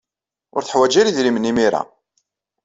[0.55, 1.81] Ur teḥwaj ara idrimen imir-a.